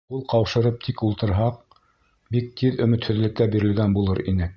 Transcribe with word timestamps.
Ҡул 0.11 0.21
ҡаушырып 0.31 0.79
тик 0.85 1.03
ултырһаҡ, 1.07 1.59
бик 2.37 2.49
тиҙ 2.63 2.81
өмөтһөҙлөккә 2.87 3.49
бирелгән 3.57 3.95
булыр 3.99 4.23
инек. 4.33 4.49